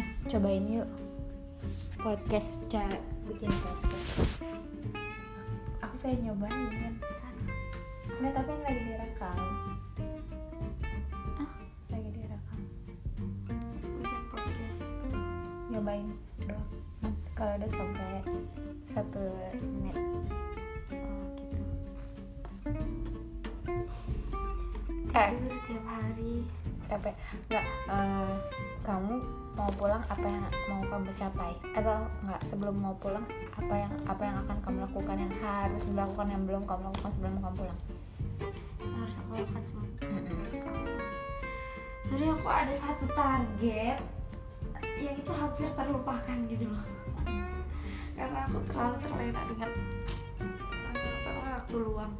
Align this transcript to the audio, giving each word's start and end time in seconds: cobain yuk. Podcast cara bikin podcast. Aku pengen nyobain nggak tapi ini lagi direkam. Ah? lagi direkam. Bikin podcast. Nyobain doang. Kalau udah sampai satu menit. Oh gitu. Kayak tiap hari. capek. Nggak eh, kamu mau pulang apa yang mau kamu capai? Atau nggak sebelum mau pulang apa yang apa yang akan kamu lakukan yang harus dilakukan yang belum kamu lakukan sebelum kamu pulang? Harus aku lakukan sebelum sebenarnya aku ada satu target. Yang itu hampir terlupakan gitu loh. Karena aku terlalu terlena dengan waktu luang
cobain 0.00 0.64
yuk. 0.64 0.88
Podcast 2.00 2.56
cara 2.72 2.96
bikin 3.28 3.52
podcast. 3.52 4.40
Aku 5.84 5.94
pengen 6.00 6.32
nyobain 6.32 6.96
nggak 8.16 8.32
tapi 8.32 8.48
ini 8.48 8.64
lagi 8.64 8.80
direkam. 8.88 9.38
Ah? 11.36 11.52
lagi 11.92 12.10
direkam. 12.16 12.60
Bikin 14.00 14.22
podcast. 14.32 14.80
Nyobain 15.68 16.08
doang. 16.48 16.68
Kalau 17.36 17.52
udah 17.60 17.68
sampai 17.68 18.24
satu 18.88 19.24
menit. 19.60 19.96
Oh 20.96 21.24
gitu. 21.36 21.60
Kayak 25.12 25.36
tiap 25.68 25.84
hari. 25.84 26.48
capek. 26.88 27.14
Nggak 27.52 27.64
eh, 27.92 28.32
kamu 28.80 29.19
mau 29.60 29.68
pulang 29.76 30.00
apa 30.08 30.24
yang 30.24 30.44
mau 30.72 30.80
kamu 30.88 31.12
capai? 31.12 31.52
Atau 31.76 32.08
nggak 32.24 32.40
sebelum 32.48 32.80
mau 32.80 32.96
pulang 32.96 33.28
apa 33.52 33.74
yang 33.76 33.92
apa 34.08 34.22
yang 34.24 34.36
akan 34.48 34.56
kamu 34.64 34.78
lakukan 34.88 35.16
yang 35.20 35.32
harus 35.44 35.82
dilakukan 35.84 36.26
yang 36.32 36.42
belum 36.48 36.62
kamu 36.64 36.82
lakukan 36.88 37.10
sebelum 37.12 37.32
kamu 37.44 37.54
pulang? 37.60 37.78
Harus 38.80 39.14
aku 39.20 39.30
lakukan 39.36 39.62
sebelum 39.68 39.88
sebenarnya 42.08 42.32
aku 42.40 42.48
ada 42.48 42.74
satu 42.80 43.04
target. 43.12 43.98
Yang 45.00 45.16
itu 45.20 45.32
hampir 45.36 45.68
terlupakan 45.76 46.36
gitu 46.48 46.64
loh. 46.64 46.84
Karena 48.16 48.38
aku 48.48 48.58
terlalu 48.68 48.96
terlena 49.04 49.40
dengan 49.48 49.70
waktu 51.70 51.76
luang 51.86 52.12